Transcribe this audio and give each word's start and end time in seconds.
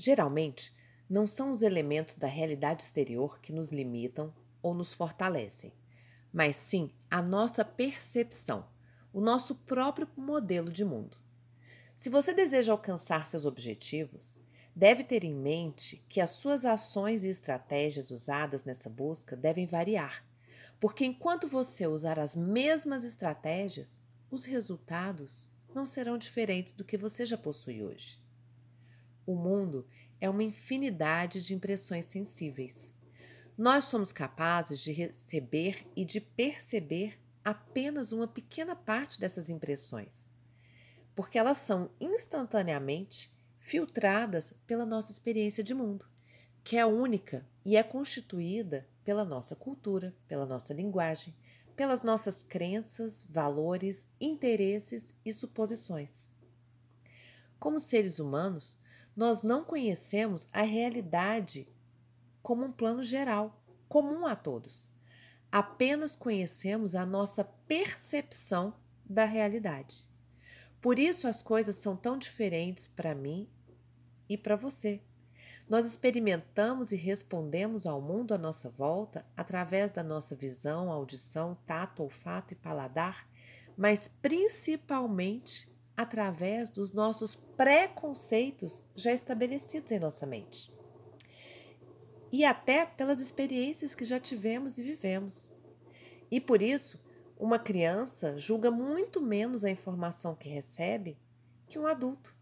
Geralmente, 0.00 0.72
não 1.10 1.26
são 1.26 1.50
os 1.50 1.60
elementos 1.60 2.14
da 2.14 2.28
realidade 2.28 2.84
exterior 2.84 3.40
que 3.40 3.52
nos 3.52 3.70
limitam 3.70 4.32
ou 4.62 4.72
nos 4.72 4.94
fortalecem, 4.94 5.72
mas 6.32 6.54
sim 6.54 6.92
a 7.10 7.20
nossa 7.20 7.64
percepção, 7.64 8.64
o 9.12 9.20
nosso 9.20 9.56
próprio 9.56 10.08
modelo 10.16 10.70
de 10.70 10.84
mundo. 10.84 11.18
Se 11.96 12.08
você 12.08 12.32
deseja 12.32 12.70
alcançar 12.70 13.26
seus 13.26 13.44
objetivos, 13.44 14.38
deve 14.72 15.02
ter 15.02 15.24
em 15.24 15.34
mente 15.34 16.00
que 16.08 16.20
as 16.20 16.30
suas 16.30 16.64
ações 16.64 17.24
e 17.24 17.28
estratégias 17.28 18.12
usadas 18.12 18.62
nessa 18.62 18.88
busca 18.88 19.34
devem 19.34 19.66
variar, 19.66 20.24
porque 20.78 21.04
enquanto 21.04 21.48
você 21.48 21.88
usar 21.88 22.20
as 22.20 22.36
mesmas 22.36 23.02
estratégias, 23.02 24.00
os 24.30 24.44
resultados 24.44 25.50
não 25.74 25.84
serão 25.84 26.16
diferentes 26.16 26.72
do 26.72 26.84
que 26.84 26.96
você 26.96 27.26
já 27.26 27.36
possui 27.36 27.82
hoje. 27.82 28.27
O 29.28 29.34
mundo 29.34 29.86
é 30.22 30.30
uma 30.30 30.42
infinidade 30.42 31.42
de 31.42 31.52
impressões 31.52 32.06
sensíveis. 32.06 32.94
Nós 33.58 33.84
somos 33.84 34.10
capazes 34.10 34.80
de 34.80 34.90
receber 34.90 35.86
e 35.94 36.02
de 36.02 36.18
perceber 36.18 37.20
apenas 37.44 38.10
uma 38.10 38.26
pequena 38.26 38.74
parte 38.74 39.20
dessas 39.20 39.50
impressões, 39.50 40.30
porque 41.14 41.36
elas 41.36 41.58
são 41.58 41.90
instantaneamente 42.00 43.30
filtradas 43.58 44.54
pela 44.66 44.86
nossa 44.86 45.12
experiência 45.12 45.62
de 45.62 45.74
mundo, 45.74 46.08
que 46.64 46.78
é 46.78 46.86
única 46.86 47.46
e 47.66 47.76
é 47.76 47.82
constituída 47.82 48.88
pela 49.04 49.26
nossa 49.26 49.54
cultura, 49.54 50.16
pela 50.26 50.46
nossa 50.46 50.72
linguagem, 50.72 51.36
pelas 51.76 52.00
nossas 52.00 52.42
crenças, 52.42 53.26
valores, 53.28 54.08
interesses 54.18 55.14
e 55.22 55.34
suposições. 55.34 56.30
Como 57.58 57.78
seres 57.78 58.18
humanos, 58.18 58.78
nós 59.18 59.42
não 59.42 59.64
conhecemos 59.64 60.48
a 60.52 60.62
realidade 60.62 61.66
como 62.40 62.64
um 62.64 62.70
plano 62.70 63.02
geral, 63.02 63.60
comum 63.88 64.24
a 64.24 64.36
todos. 64.36 64.88
Apenas 65.50 66.14
conhecemos 66.14 66.94
a 66.94 67.04
nossa 67.04 67.42
percepção 67.42 68.72
da 69.04 69.24
realidade. 69.24 70.08
Por 70.80 71.00
isso 71.00 71.26
as 71.26 71.42
coisas 71.42 71.74
são 71.74 71.96
tão 71.96 72.16
diferentes 72.16 72.86
para 72.86 73.12
mim 73.12 73.48
e 74.28 74.38
para 74.38 74.54
você. 74.54 75.02
Nós 75.68 75.84
experimentamos 75.84 76.92
e 76.92 76.96
respondemos 76.96 77.86
ao 77.86 78.00
mundo 78.00 78.34
à 78.34 78.38
nossa 78.38 78.70
volta 78.70 79.26
através 79.36 79.90
da 79.90 80.04
nossa 80.04 80.36
visão, 80.36 80.92
audição, 80.92 81.58
tato, 81.66 82.04
olfato 82.04 82.54
e 82.54 82.56
paladar, 82.56 83.28
mas 83.76 84.06
principalmente 84.06 85.68
através 85.98 86.70
dos 86.70 86.92
nossos 86.92 87.34
preconceitos 87.34 88.84
já 88.94 89.12
estabelecidos 89.12 89.90
em 89.90 89.98
nossa 89.98 90.24
mente. 90.24 90.72
E 92.30 92.44
até 92.44 92.86
pelas 92.86 93.18
experiências 93.18 93.96
que 93.96 94.04
já 94.04 94.20
tivemos 94.20 94.78
e 94.78 94.82
vivemos. 94.84 95.50
E 96.30 96.40
por 96.40 96.62
isso, 96.62 97.00
uma 97.36 97.58
criança 97.58 98.38
julga 98.38 98.70
muito 98.70 99.20
menos 99.20 99.64
a 99.64 99.70
informação 99.70 100.36
que 100.36 100.48
recebe 100.48 101.18
que 101.66 101.80
um 101.80 101.86
adulto. 101.88 102.32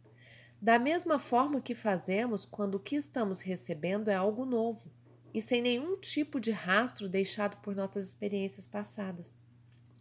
Da 0.61 0.79
mesma 0.79 1.19
forma 1.19 1.59
que 1.59 1.75
fazemos 1.75 2.45
quando 2.45 2.75
o 2.75 2.81
que 2.81 2.95
estamos 2.95 3.41
recebendo 3.41 4.09
é 4.09 4.15
algo 4.15 4.45
novo 4.45 4.93
e 5.33 5.41
sem 5.41 5.63
nenhum 5.63 5.99
tipo 5.99 6.39
de 6.39 6.51
rastro 6.51 7.09
deixado 7.09 7.57
por 7.63 7.75
nossas 7.75 8.07
experiências 8.07 8.67
passadas. 8.67 9.41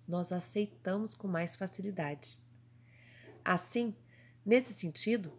Nós 0.05 0.33
aceitamos 0.33 1.15
com 1.15 1.29
mais 1.29 1.55
facilidade. 1.55 2.43
Assim, 3.45 3.95
nesse 4.43 4.73
sentido, 4.73 5.31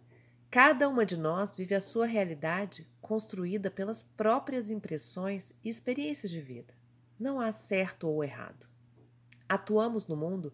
cada 0.49 0.87
uma 0.87 1.05
de 1.05 1.17
nós 1.17 1.53
vive 1.53 1.75
a 1.75 1.81
sua 1.81 2.05
realidade 2.05 2.87
construída 3.01 3.69
pelas 3.69 4.01
próprias 4.01 4.71
impressões 4.71 5.53
e 5.61 5.67
experiências 5.67 6.31
de 6.31 6.39
vida. 6.39 6.73
Não 7.19 7.39
há 7.39 7.51
certo 7.51 8.07
ou 8.07 8.23
errado. 8.23 8.69
Atuamos 9.49 10.07
no 10.07 10.15
mundo 10.15 10.53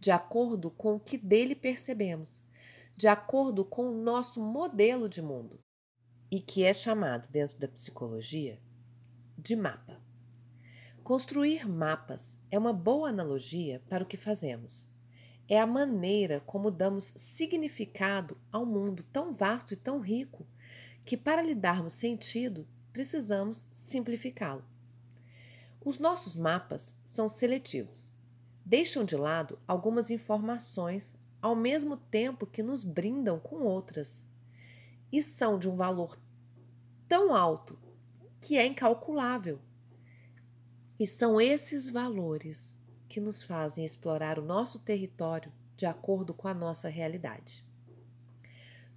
de 0.00 0.10
acordo 0.10 0.70
com 0.72 0.96
o 0.96 1.00
que 1.00 1.16
dele 1.16 1.54
percebemos 1.54 2.42
de 2.96 3.06
acordo 3.06 3.64
com 3.64 3.88
o 3.88 4.02
nosso 4.02 4.42
modelo 4.42 5.08
de 5.08 5.22
mundo 5.22 5.60
e 6.28 6.40
que 6.40 6.64
é 6.64 6.74
chamado 6.74 7.28
dentro 7.28 7.56
da 7.56 7.68
psicologia 7.68 8.60
de 9.36 9.54
mapa. 9.54 10.02
Construir 11.04 11.68
mapas 11.68 12.40
é 12.50 12.58
uma 12.58 12.72
boa 12.72 13.10
analogia 13.10 13.80
para 13.88 14.02
o 14.02 14.06
que 14.06 14.16
fazemos. 14.16 14.90
É 15.48 15.58
a 15.58 15.66
maneira 15.66 16.42
como 16.44 16.70
damos 16.70 17.14
significado 17.16 18.36
ao 18.52 18.66
mundo 18.66 19.02
tão 19.10 19.32
vasto 19.32 19.72
e 19.72 19.76
tão 19.76 19.98
rico 19.98 20.46
que, 21.04 21.16
para 21.16 21.40
lhe 21.40 21.54
darmos 21.54 21.94
sentido, 21.94 22.66
precisamos 22.92 23.66
simplificá-lo. 23.72 24.62
Os 25.82 25.98
nossos 25.98 26.36
mapas 26.36 26.94
são 27.02 27.28
seletivos. 27.30 28.14
Deixam 28.62 29.04
de 29.04 29.16
lado 29.16 29.58
algumas 29.66 30.10
informações 30.10 31.16
ao 31.40 31.56
mesmo 31.56 31.96
tempo 31.96 32.46
que 32.46 32.62
nos 32.62 32.84
brindam 32.84 33.38
com 33.38 33.62
outras, 33.62 34.26
e 35.10 35.22
são 35.22 35.58
de 35.58 35.68
um 35.68 35.74
valor 35.74 36.18
tão 37.08 37.34
alto 37.34 37.78
que 38.40 38.58
é 38.58 38.66
incalculável. 38.66 39.58
E 40.98 41.06
são 41.06 41.40
esses 41.40 41.88
valores 41.88 42.77
que 43.08 43.20
nos 43.20 43.42
fazem 43.42 43.84
explorar 43.84 44.38
o 44.38 44.44
nosso 44.44 44.78
território 44.78 45.52
de 45.76 45.86
acordo 45.86 46.34
com 46.34 46.48
a 46.48 46.54
nossa 46.54 46.88
realidade. 46.88 47.64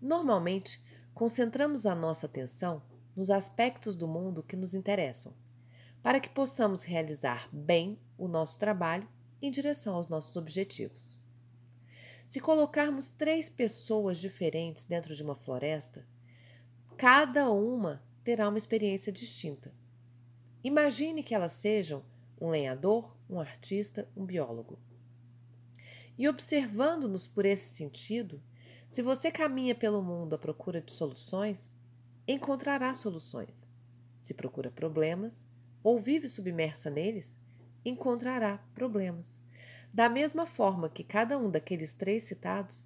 Normalmente, 0.02 0.82
concentramos 1.14 1.86
a 1.86 1.96
nossa 1.96 2.26
atenção 2.26 2.82
nos 3.16 3.30
aspectos 3.30 3.96
do 3.96 4.08
mundo 4.08 4.44
que 4.44 4.56
nos 4.56 4.74
interessam, 4.74 5.34
para 6.02 6.20
que 6.20 6.30
possamos 6.30 6.84
realizar 6.84 7.48
bem 7.52 8.00
o 8.18 8.28
nosso 8.28 8.58
trabalho 8.58 9.08
em 9.42 9.52
direção 9.52 9.96
aos 9.96 10.08
nossos 10.08 10.36
objetivos. 10.36 11.20
Se 12.26 12.40
colocarmos 12.40 13.10
três 13.10 13.50
pessoas 13.50 14.18
diferentes 14.18 14.86
dentro 14.86 15.14
de 15.14 15.22
uma 15.22 15.36
floresta, 15.36 16.08
cada 16.98 17.52
uma 17.52 18.02
terá 18.24 18.48
uma 18.48 18.58
experiência 18.58 19.12
distinta. 19.12 19.74
Imagine 20.64 21.24
que 21.24 21.36
elas 21.36 21.52
sejam 21.54 22.04
um 22.42 22.50
lenhador, 22.50 23.16
um 23.30 23.40
artista, 23.40 24.10
um 24.18 24.26
biólogo. 24.26 24.80
E 26.18 26.28
observando-nos 26.28 27.28
por 27.28 27.46
esse 27.46 27.76
sentido, 27.76 28.42
se 28.90 29.02
você 29.02 29.32
caminha 29.32 29.76
pelo 29.76 30.02
mundo 30.02 30.34
à 30.34 30.38
procura 30.38 30.82
de 30.82 30.92
soluções, 30.92 31.78
encontrará 32.28 32.94
soluções. 32.94 33.70
Se 34.22 34.34
procura 34.34 34.72
problemas 34.72 35.48
ou 35.84 35.98
vive 35.98 36.28
submersa 36.28 36.90
neles, 36.90 37.40
encontrará 37.86 38.58
problemas. 38.74 39.40
Da 39.94 40.10
mesma 40.10 40.46
forma 40.46 40.90
que 40.90 41.04
cada 41.04 41.38
um 41.38 41.50
daqueles 41.50 41.94
três 41.94 42.24
citados 42.24 42.86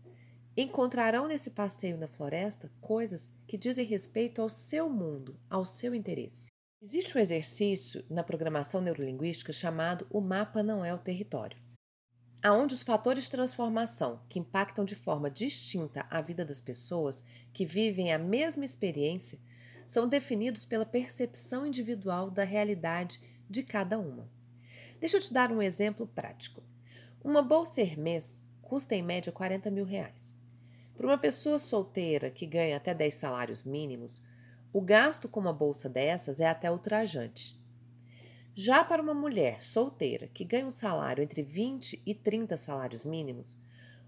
encontrarão 0.57 1.27
nesse 1.27 1.51
passeio 1.51 1.97
na 1.97 2.07
floresta 2.07 2.71
coisas 2.81 3.29
que 3.47 3.57
dizem 3.57 3.85
respeito 3.85 4.41
ao 4.41 4.49
seu 4.49 4.89
mundo, 4.89 5.37
ao 5.49 5.65
seu 5.65 5.93
interesse. 5.93 6.54
Existe 6.87 7.17
um 7.17 7.21
exercício 7.21 8.05
na 8.07 8.23
programação 8.23 8.79
neurolinguística 8.79 9.51
chamado 9.51 10.05
O 10.07 10.21
Mapa 10.21 10.61
Não 10.61 10.85
é 10.85 10.93
o 10.93 10.99
Território, 10.99 11.57
aonde 12.43 12.75
os 12.75 12.83
fatores 12.83 13.23
de 13.23 13.31
transformação 13.31 14.21
que 14.29 14.37
impactam 14.37 14.85
de 14.85 14.93
forma 14.93 15.27
distinta 15.31 16.05
a 16.11 16.21
vida 16.21 16.45
das 16.45 16.61
pessoas 16.61 17.23
que 17.51 17.65
vivem 17.65 18.13
a 18.13 18.19
mesma 18.19 18.63
experiência 18.63 19.39
são 19.87 20.07
definidos 20.07 20.63
pela 20.63 20.85
percepção 20.85 21.65
individual 21.65 22.29
da 22.29 22.43
realidade 22.43 23.19
de 23.49 23.63
cada 23.63 23.97
uma. 23.97 24.29
Deixa 24.99 25.17
eu 25.17 25.21
te 25.21 25.33
dar 25.33 25.51
um 25.51 25.63
exemplo 25.63 26.05
prático. 26.05 26.61
Uma 27.23 27.41
bolsa 27.41 27.81
Hermès 27.81 28.43
custa 28.61 28.93
em 28.93 29.01
média 29.01 29.31
40 29.31 29.71
mil 29.71 29.85
reais. 29.85 30.39
Para 30.95 31.07
uma 31.07 31.17
pessoa 31.17 31.57
solteira 31.57 32.29
que 32.29 32.45
ganha 32.45 32.77
até 32.77 32.93
10 32.93 33.15
salários 33.15 33.63
mínimos, 33.63 34.21
o 34.75 34.81
gasto 34.81 35.29
com 35.29 35.39
uma 35.39 35.53
bolsa 35.53 35.87
dessas 35.87 36.41
é 36.41 36.49
até 36.49 36.69
ultrajante. 36.69 37.57
Já 38.53 38.83
para 38.83 39.01
uma 39.01 39.13
mulher 39.13 39.63
solteira 39.63 40.27
que 40.27 40.43
ganha 40.43 40.67
um 40.67 40.69
salário 40.69 41.23
entre 41.23 41.41
20 41.41 42.03
e 42.05 42.13
30 42.13 42.57
salários 42.57 43.05
mínimos, 43.05 43.57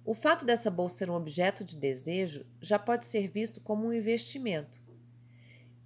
o 0.04 0.14
fato 0.14 0.46
dessa 0.46 0.70
bolsa 0.70 0.98
ser 0.98 1.10
um 1.10 1.16
objeto 1.16 1.64
de 1.64 1.78
desejo 1.78 2.46
já 2.60 2.78
pode 2.78 3.06
ser 3.06 3.30
visto 3.30 3.62
como 3.62 3.88
um 3.88 3.94
investimento. 3.94 4.82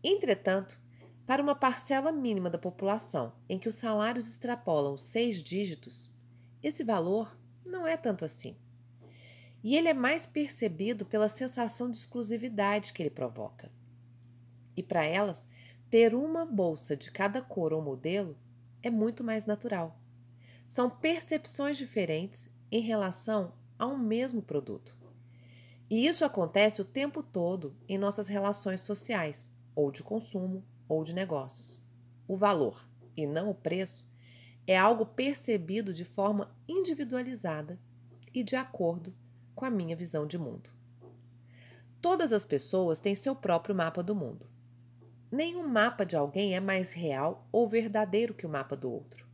Entretanto, 0.04 0.80
para 1.28 1.44
uma 1.44 1.54
parcela 1.54 2.12
mínima 2.12 2.50
da 2.50 2.58
população 2.58 3.34
em 3.48 3.60
que 3.60 3.70
os 3.70 3.76
salários 3.76 4.28
extrapolam 4.28 4.98
seis 4.98 5.44
dígitos, 5.44 6.10
esse 6.64 6.84
valor 6.84 7.38
não 7.64 7.86
é 7.86 7.96
tanto 7.96 8.26
assim. 8.26 8.58
E 9.64 9.76
ele 9.78 9.90
é 9.90 9.94
mais 9.94 10.26
percebido 10.26 11.06
pela 11.06 11.30
sensação 11.30 11.88
de 11.88 11.98
exclusividade 11.98 12.94
que 12.94 13.04
ele 13.04 13.12
provoca. 13.12 13.72
E 14.76 14.84
para 14.84 15.04
elas, 15.04 15.48
ter 15.90 16.16
uma 16.16 16.46
bolsa 16.46 16.96
de 16.96 17.12
cada 17.12 17.42
cor 17.42 17.74
ou 17.74 17.82
modelo 17.82 18.38
é 18.82 18.90
muito 18.90 19.24
mais 19.24 19.46
natural. 19.46 20.00
São 20.66 20.90
percepções 20.90 21.78
diferentes 21.78 22.50
em 22.72 22.82
relação 22.82 23.54
a 23.78 23.86
um 23.86 23.98
mesmo 23.98 24.42
produto. 24.42 24.96
E 25.90 26.08
isso 26.08 26.24
acontece 26.24 26.82
o 26.82 26.86
tempo 26.86 27.22
todo 27.22 27.76
em 27.88 27.98
nossas 27.98 28.30
relações 28.30 28.80
sociais, 28.82 29.52
ou 29.76 29.92
de 29.92 30.02
consumo, 30.02 30.64
ou 30.88 31.04
de 31.04 31.14
negócios. 31.14 31.82
O 32.28 32.36
valor, 32.38 32.88
e 33.18 33.28
não 33.28 33.50
o 33.50 33.56
preço, 33.56 34.08
é 34.66 34.78
algo 34.78 35.06
percebido 35.06 35.94
de 35.94 36.06
forma 36.06 36.56
individualizada 36.68 37.78
e 38.34 38.44
de 38.44 38.56
acordo 38.56 39.14
com 39.54 39.66
a 39.66 39.70
minha 39.70 39.96
visão 39.96 40.26
de 40.26 40.38
mundo. 40.38 40.70
Todas 42.02 42.32
as 42.32 42.46
pessoas 42.46 43.00
têm 43.00 43.14
seu 43.14 43.36
próprio 43.36 43.76
mapa 43.76 44.02
do 44.02 44.16
mundo. 44.16 44.51
Nenhum 45.32 45.66
mapa 45.66 46.06
de 46.06 46.18
alguém 46.18 46.54
é 46.56 46.60
mais 46.60 46.92
real 46.92 47.48
ou 47.54 47.66
verdadeiro 47.66 48.34
que 48.34 48.46
o 48.46 48.50
mapa 48.50 48.76
do 48.76 48.92
outro. 48.92 49.26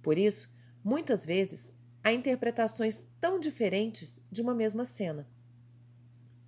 Por 0.00 0.16
isso, 0.16 0.48
muitas 0.84 1.26
vezes, 1.26 1.76
há 2.04 2.12
interpretações 2.12 3.04
tão 3.20 3.40
diferentes 3.40 4.20
de 4.30 4.40
uma 4.40 4.54
mesma 4.54 4.84
cena. 4.84 5.28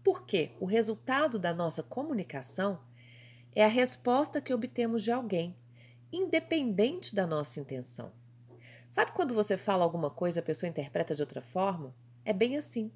Porque 0.04 0.52
o 0.60 0.64
resultado 0.64 1.40
da 1.40 1.52
nossa 1.52 1.82
comunicação 1.82 2.80
é 3.52 3.64
a 3.64 3.68
resposta 3.68 4.40
que 4.40 4.54
obtemos 4.54 5.02
de 5.02 5.10
alguém, 5.10 5.56
independente 6.12 7.12
da 7.16 7.26
nossa 7.26 7.58
intenção. 7.58 8.12
Sabe 8.88 9.10
quando 9.10 9.34
você 9.34 9.56
fala 9.56 9.82
alguma 9.82 10.08
coisa 10.08 10.38
e 10.38 10.40
a 10.40 10.44
pessoa 10.44 10.70
interpreta 10.70 11.16
de 11.16 11.20
outra 11.20 11.42
forma? 11.42 11.92
É 12.24 12.32
bem 12.32 12.56
assim. 12.56 12.92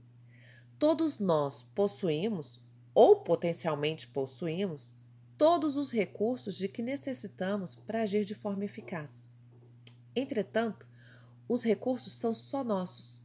Todos 0.79 1.19
nós 1.19 1.62
possuímos, 1.62 2.61
ou 2.94 3.17
potencialmente 3.17 4.06
possuímos, 4.06 4.94
todos 5.43 5.77
os 5.77 5.91
recursos 5.91 6.56
de 6.56 6.69
que 6.69 6.81
necessitamos 6.81 7.75
para 7.75 8.03
agir 8.03 8.25
de 8.25 8.33
forma 8.33 8.65
eficaz. 8.65 9.29
Entretanto, 10.15 10.87
os 11.49 11.65
recursos 11.65 12.12
são 12.12 12.33
só 12.33 12.62
nossos 12.62 13.25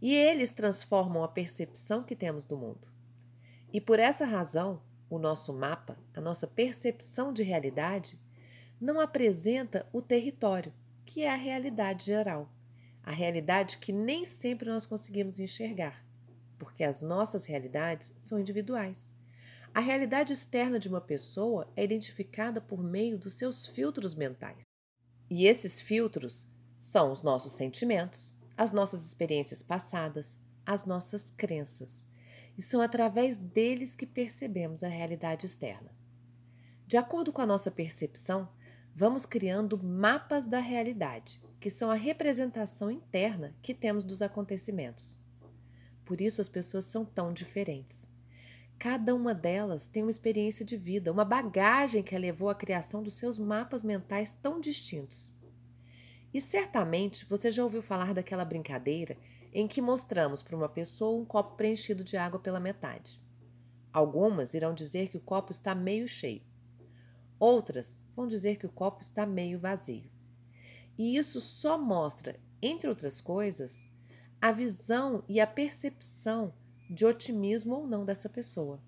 e 0.00 0.14
eles 0.14 0.52
transformam 0.52 1.24
a 1.24 1.26
percepção 1.26 2.04
que 2.04 2.14
temos 2.14 2.44
do 2.44 2.56
mundo. 2.56 2.86
E 3.72 3.80
por 3.80 3.98
essa 3.98 4.24
razão, 4.24 4.80
o 5.10 5.18
nosso 5.18 5.52
mapa, 5.52 5.98
a 6.14 6.20
nossa 6.20 6.46
percepção 6.46 7.32
de 7.32 7.42
realidade, 7.42 8.16
não 8.80 9.00
apresenta 9.00 9.84
o 9.92 10.00
território, 10.00 10.72
que 11.04 11.22
é 11.22 11.32
a 11.32 11.34
realidade 11.34 12.06
geral, 12.06 12.48
a 13.02 13.10
realidade 13.10 13.78
que 13.78 13.90
nem 13.90 14.24
sempre 14.24 14.70
nós 14.70 14.86
conseguimos 14.86 15.40
enxergar 15.40 16.06
porque 16.58 16.82
as 16.84 17.00
nossas 17.00 17.44
realidades 17.44 18.12
são 18.18 18.38
individuais. 18.38 19.10
A 19.74 19.80
realidade 19.80 20.32
externa 20.32 20.78
de 20.78 20.88
uma 20.88 21.00
pessoa 21.00 21.70
é 21.76 21.84
identificada 21.84 22.60
por 22.60 22.82
meio 22.82 23.18
dos 23.18 23.34
seus 23.34 23.66
filtros 23.66 24.14
mentais. 24.14 24.62
E 25.30 25.46
esses 25.46 25.80
filtros 25.80 26.46
são 26.80 27.12
os 27.12 27.22
nossos 27.22 27.52
sentimentos, 27.52 28.34
as 28.56 28.72
nossas 28.72 29.04
experiências 29.04 29.62
passadas, 29.62 30.38
as 30.64 30.84
nossas 30.84 31.30
crenças. 31.30 32.06
E 32.56 32.62
são 32.62 32.80
através 32.80 33.36
deles 33.36 33.94
que 33.94 34.06
percebemos 34.06 34.82
a 34.82 34.88
realidade 34.88 35.46
externa. 35.46 35.94
De 36.86 36.96
acordo 36.96 37.32
com 37.32 37.42
a 37.42 37.46
nossa 37.46 37.70
percepção, 37.70 38.48
vamos 38.94 39.24
criando 39.24 39.82
mapas 39.82 40.46
da 40.46 40.58
realidade, 40.58 41.42
que 41.60 41.70
são 41.70 41.90
a 41.90 41.94
representação 41.94 42.90
interna 42.90 43.54
que 43.62 43.74
temos 43.74 44.02
dos 44.02 44.22
acontecimentos. 44.22 45.18
Por 46.04 46.20
isso 46.20 46.40
as 46.40 46.48
pessoas 46.48 46.86
são 46.86 47.04
tão 47.04 47.32
diferentes. 47.32 48.08
Cada 48.78 49.12
uma 49.12 49.34
delas 49.34 49.88
tem 49.88 50.04
uma 50.04 50.10
experiência 50.10 50.64
de 50.64 50.76
vida, 50.76 51.10
uma 51.10 51.24
bagagem 51.24 52.00
que 52.00 52.14
a 52.14 52.18
levou 52.18 52.48
à 52.48 52.54
criação 52.54 53.02
dos 53.02 53.14
seus 53.14 53.36
mapas 53.36 53.82
mentais 53.82 54.34
tão 54.34 54.60
distintos. 54.60 55.32
E 56.32 56.40
certamente 56.40 57.26
você 57.26 57.50
já 57.50 57.64
ouviu 57.64 57.82
falar 57.82 58.14
daquela 58.14 58.44
brincadeira 58.44 59.16
em 59.52 59.66
que 59.66 59.82
mostramos 59.82 60.42
para 60.42 60.54
uma 60.54 60.68
pessoa 60.68 61.20
um 61.20 61.24
copo 61.24 61.56
preenchido 61.56 62.04
de 62.04 62.16
água 62.16 62.38
pela 62.38 62.60
metade. 62.60 63.20
Algumas 63.92 64.54
irão 64.54 64.72
dizer 64.72 65.08
que 65.08 65.16
o 65.16 65.22
copo 65.22 65.50
está 65.50 65.74
meio 65.74 66.06
cheio. 66.06 66.42
Outras 67.36 67.98
vão 68.14 68.28
dizer 68.28 68.58
que 68.58 68.66
o 68.66 68.72
copo 68.72 69.02
está 69.02 69.26
meio 69.26 69.58
vazio. 69.58 70.08
E 70.96 71.16
isso 71.16 71.40
só 71.40 71.76
mostra, 71.76 72.38
entre 72.62 72.88
outras 72.88 73.20
coisas, 73.20 73.90
a 74.40 74.52
visão 74.52 75.24
e 75.28 75.40
a 75.40 75.46
percepção 75.46 76.54
de 76.88 77.04
otimismo 77.04 77.74
ou 77.74 77.86
não 77.86 78.04
dessa 78.04 78.28
pessoa. 78.28 78.80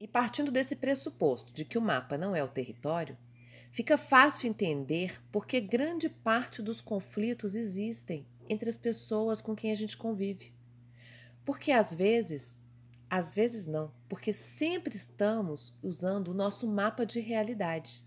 E 0.00 0.06
partindo 0.06 0.50
desse 0.50 0.76
pressuposto 0.76 1.52
de 1.52 1.64
que 1.64 1.78
o 1.78 1.82
mapa 1.82 2.18
não 2.18 2.36
é 2.36 2.44
o 2.44 2.48
território, 2.48 3.16
fica 3.72 3.96
fácil 3.96 4.48
entender 4.48 5.22
por 5.32 5.46
que 5.46 5.60
grande 5.60 6.08
parte 6.08 6.60
dos 6.60 6.80
conflitos 6.80 7.54
existem 7.54 8.26
entre 8.48 8.68
as 8.68 8.76
pessoas 8.76 9.40
com 9.40 9.56
quem 9.56 9.70
a 9.70 9.74
gente 9.74 9.96
convive. 9.96 10.54
Porque 11.44 11.72
às 11.72 11.94
vezes, 11.94 12.58
às 13.08 13.34
vezes 13.34 13.66
não, 13.66 13.92
porque 14.08 14.32
sempre 14.32 14.96
estamos 14.96 15.76
usando 15.82 16.28
o 16.28 16.34
nosso 16.34 16.66
mapa 16.66 17.06
de 17.06 17.20
realidade. 17.20 18.04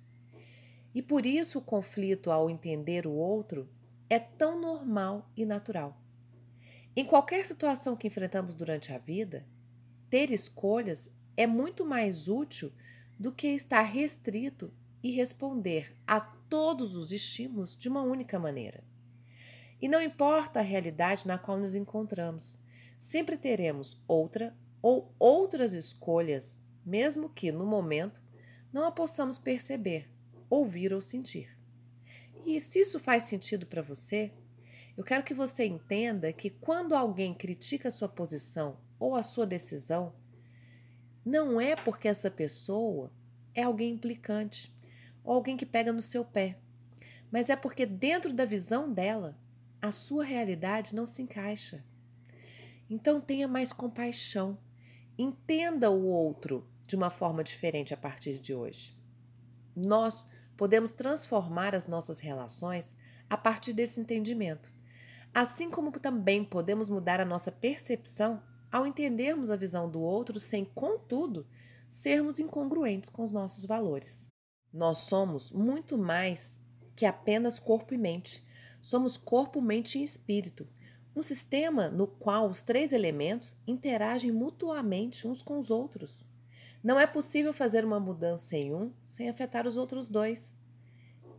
E 0.94 1.02
por 1.02 1.26
isso 1.26 1.60
o 1.60 1.64
conflito 1.64 2.32
ao 2.32 2.50
entender 2.50 3.08
o 3.08 3.12
outro 3.12 3.70
é 4.10 4.20
tão 4.20 4.60
normal 4.60 5.30
e 5.36 5.46
natural. 5.46 6.00
Em 7.00 7.06
qualquer 7.06 7.46
situação 7.46 7.96
que 7.96 8.08
enfrentamos 8.08 8.54
durante 8.54 8.92
a 8.92 8.98
vida, 8.98 9.46
ter 10.10 10.32
escolhas 10.32 11.10
é 11.38 11.48
muito 11.48 11.86
mais 11.86 12.28
útil 12.28 12.74
do 13.18 13.32
que 13.32 13.48
estar 13.48 13.84
restrito 13.84 14.70
e 15.02 15.10
responder 15.10 15.96
a 16.06 16.20
todos 16.20 16.96
os 16.96 17.14
estímulos 17.14 17.74
de 17.74 17.88
uma 17.88 18.02
única 18.02 18.38
maneira. 18.38 18.84
E 19.82 19.88
não 19.88 20.02
importa 20.02 20.60
a 20.60 20.62
realidade 20.62 21.26
na 21.26 21.38
qual 21.38 21.58
nos 21.58 21.74
encontramos, 21.74 22.60
sempre 23.00 23.38
teremos 23.38 23.98
outra 24.06 24.54
ou 24.82 25.16
outras 25.18 25.72
escolhas, 25.72 26.62
mesmo 26.86 27.30
que 27.30 27.50
no 27.50 27.66
momento 27.66 28.22
não 28.74 28.84
a 28.84 28.92
possamos 28.92 29.38
perceber, 29.38 30.10
ouvir 30.50 30.92
ou 30.92 31.00
sentir. 31.00 31.58
E 32.46 32.60
se 32.60 32.80
isso 32.80 33.00
faz 33.00 33.24
sentido 33.24 33.66
para 33.66 33.82
você, 33.82 34.34
eu 35.00 35.06
quero 35.06 35.24
que 35.24 35.34
você 35.34 35.66
entenda 35.66 36.34
que 36.34 36.50
quando 36.50 36.94
alguém 36.94 37.34
critica 37.34 37.88
a 37.88 37.92
sua 37.92 38.10
posição 38.10 38.76
ou 39.00 39.16
a 39.16 39.24
sua 39.24 39.48
decisão, 39.48 40.14
não 41.24 41.62
é 41.62 41.74
porque 41.74 42.06
essa 42.06 42.30
pessoa 42.30 43.10
é 43.54 43.64
alguém 43.64 43.94
implicante 43.94 44.78
ou 45.24 45.36
alguém 45.36 45.56
que 45.56 45.66
pega 45.66 45.94
no 45.94 46.02
seu 46.02 46.26
pé, 46.26 46.60
mas 47.32 47.50
é 47.50 47.56
porque 47.56 47.86
dentro 47.86 48.34
da 48.34 48.44
visão 48.44 48.92
dela, 48.92 49.40
a 49.82 49.90
sua 49.90 50.26
realidade 50.26 50.94
não 50.94 51.06
se 51.06 51.22
encaixa. 51.22 51.82
Então 52.90 53.22
tenha 53.22 53.48
mais 53.48 53.72
compaixão, 53.72 54.58
entenda 55.18 55.90
o 55.90 56.08
outro 56.08 56.68
de 56.86 56.98
uma 56.98 57.10
forma 57.10 57.42
diferente 57.42 57.94
a 57.94 57.98
partir 57.98 58.38
de 58.38 58.54
hoje. 58.54 58.94
Nós 59.74 60.28
podemos 60.58 60.92
transformar 60.92 61.74
as 61.74 61.88
nossas 61.88 62.20
relações 62.20 62.94
a 63.30 63.38
partir 63.38 63.72
desse 63.72 64.02
entendimento. 64.02 64.78
Assim 65.34 65.70
como 65.70 65.92
também 65.92 66.44
podemos 66.44 66.90
mudar 66.90 67.20
a 67.20 67.26
nossa 67.26 67.52
percepção 67.52 68.42
ao 68.72 68.86
entendermos 68.86 69.50
a 69.50 69.56
visão 69.56 69.90
do 69.90 70.02
outro 70.02 70.40
sem, 70.40 70.66
contudo, 70.66 71.46
sermos 71.90 72.40
incongruentes 72.40 73.10
com 73.10 73.24
os 73.24 73.32
nossos 73.32 73.66
valores. 73.66 74.28
Nós 74.72 75.00
somos 75.00 75.52
muito 75.52 75.98
mais 75.98 76.60
que 76.96 77.06
apenas 77.06 77.60
corpo 77.60 77.94
e 77.94 77.98
mente. 77.98 78.46
Somos 78.82 79.18
corpo, 79.18 79.62
mente 79.62 80.00
e 80.00 80.04
espírito, 80.04 80.68
um 81.16 81.24
sistema 81.24 81.90
no 81.90 82.08
qual 82.08 82.48
os 82.48 82.62
três 82.62 82.94
elementos 82.94 83.58
interagem 83.68 84.32
mutuamente 84.32 85.28
uns 85.28 85.42
com 85.42 85.58
os 85.58 85.70
outros. 85.70 86.26
Não 86.84 87.00
é 87.00 87.06
possível 87.06 87.52
fazer 87.52 87.84
uma 87.84 88.00
mudança 88.00 88.56
em 88.56 88.74
um 88.74 88.94
sem 89.04 89.28
afetar 89.28 89.68
os 89.68 89.76
outros 89.76 90.08
dois. 90.08 90.58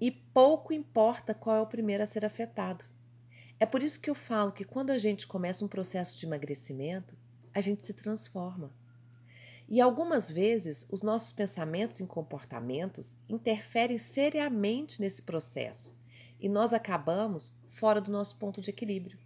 E 0.00 0.10
pouco 0.10 0.72
importa 0.72 1.32
qual 1.32 1.56
é 1.56 1.60
o 1.60 1.66
primeiro 1.66 2.02
a 2.02 2.06
ser 2.06 2.24
afetado. 2.24 2.84
É 3.60 3.66
por 3.66 3.82
isso 3.82 4.00
que 4.00 4.08
eu 4.08 4.14
falo 4.14 4.52
que 4.52 4.64
quando 4.64 4.88
a 4.88 4.96
gente 4.96 5.26
começa 5.26 5.62
um 5.62 5.68
processo 5.68 6.18
de 6.18 6.24
emagrecimento, 6.24 7.14
a 7.52 7.60
gente 7.60 7.84
se 7.84 7.92
transforma. 7.92 8.72
E 9.68 9.82
algumas 9.82 10.30
vezes 10.30 10.86
os 10.90 11.02
nossos 11.02 11.30
pensamentos 11.30 12.00
e 12.00 12.06
comportamentos 12.06 13.18
interferem 13.28 13.98
seriamente 13.98 14.98
nesse 14.98 15.20
processo 15.20 15.94
e 16.40 16.48
nós 16.48 16.72
acabamos 16.72 17.52
fora 17.68 18.00
do 18.00 18.10
nosso 18.10 18.34
ponto 18.36 18.62
de 18.62 18.70
equilíbrio. 18.70 19.18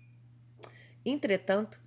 Entretanto, 1.07 1.81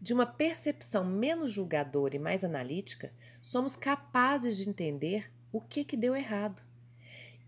de 0.00 0.12
uma 0.12 0.26
percepção 0.26 1.04
menos 1.04 1.52
julgadora 1.52 2.16
e 2.16 2.18
mais 2.18 2.42
analítica, 2.42 3.12
somos 3.40 3.76
capazes 3.76 4.56
de 4.56 4.68
entender 4.68 5.30
o 5.52 5.60
que, 5.60 5.84
que 5.84 5.96
deu 5.96 6.16
errado. 6.16 6.60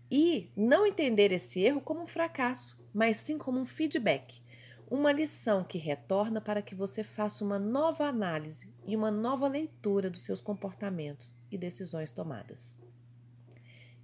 E 0.09 0.49
não 0.55 0.85
entender 0.85 1.33
esse 1.33 1.59
erro 1.59 1.81
como 1.81 2.03
um 2.03 2.07
fracasso, 2.07 2.79
mas 2.93 3.17
sim 3.17 3.37
como 3.37 3.59
um 3.59 3.65
feedback 3.65 4.44
uma 4.87 5.11
lição 5.11 5.63
que 5.63 5.77
retorna 5.77 6.39
para 6.39 6.61
que 6.61 6.75
você 6.75 7.03
faça 7.03 7.43
uma 7.43 7.57
nova 7.57 8.05
análise 8.05 8.73
e 8.85 8.95
uma 8.95 9.09
nova 9.09 9.47
leitura 9.47 10.09
dos 10.09 10.23
seus 10.23 10.39
comportamentos 10.39 11.35
e 11.51 11.57
decisões 11.57 12.11
tomadas. 12.11 12.79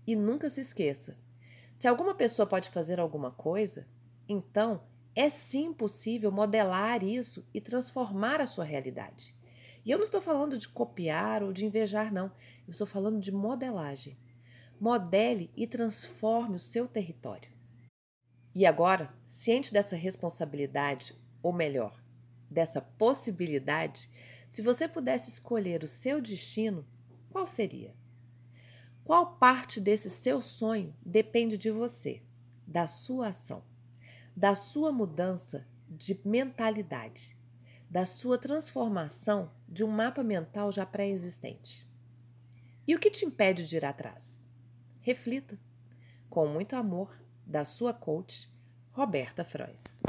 E 0.06 0.16
nunca 0.16 0.50
se 0.50 0.62
esqueça: 0.62 1.18
se 1.76 1.88
alguma 1.88 2.16
pessoa 2.16 2.48
pode 2.48 2.70
fazer 2.70 3.00
alguma 3.00 3.32
coisa, 3.32 3.88
então 4.28 4.82
é 5.16 5.30
sim 5.30 5.72
possível 5.74 6.32
modelar 6.32 7.04
isso 7.04 7.46
e 7.54 7.62
transformar 7.62 8.42
a 8.42 8.48
sua 8.48 8.64
realidade. 8.64 9.36
E 9.86 9.92
eu 9.92 9.98
não 9.98 10.06
estou 10.06 10.22
falando 10.22 10.58
de 10.58 10.68
copiar 10.68 11.44
ou 11.44 11.52
de 11.52 11.66
invejar, 11.66 12.14
não. 12.14 12.32
Eu 12.68 12.72
estou 12.72 12.88
falando 12.88 13.20
de 13.20 13.32
modelagem. 13.32 14.18
Modele 14.80 15.52
e 15.56 15.68
transforme 15.68 16.56
o 16.56 16.60
seu 16.60 16.88
território. 16.88 17.51
E 18.54 18.66
agora, 18.66 19.14
ciente 19.26 19.72
dessa 19.72 19.96
responsabilidade, 19.96 21.16
ou 21.42 21.54
melhor, 21.54 22.02
dessa 22.50 22.82
possibilidade, 22.82 24.10
se 24.50 24.62
você 24.62 24.88
pudesse 24.88 25.30
escolher 25.30 25.84
o 25.84 25.88
seu 25.88 26.22
destino, 26.22 26.86
qual 27.30 27.48
seria? 27.48 27.96
Qual 29.06 29.38
parte 29.38 29.80
desse 29.80 30.10
seu 30.10 30.42
sonho 30.42 30.94
depende 31.06 31.58
de 31.58 31.72
você, 31.72 32.22
da 32.68 32.88
sua 32.88 33.30
ação, 33.30 33.64
da 34.36 34.54
sua 34.54 34.92
mudança 34.92 35.66
de 35.90 36.20
mentalidade, 36.26 37.38
da 37.90 38.06
sua 38.06 38.38
transformação 38.38 39.52
de 39.68 39.84
um 39.84 39.88
mapa 39.88 40.24
mental 40.24 40.72
já 40.72 40.86
pré-existente? 40.86 41.88
E 42.86 42.96
o 42.96 43.00
que 43.00 43.10
te 43.10 43.26
impede 43.26 43.66
de 43.66 43.78
ir 43.78 43.86
atrás? 43.86 44.46
Reflita. 45.00 45.58
Com 46.30 46.48
muito 46.48 46.76
amor, 46.76 47.21
da 47.52 47.66
sua 47.66 47.94
coach, 47.94 48.50
Roberta 48.94 49.44
Frois. 49.44 50.02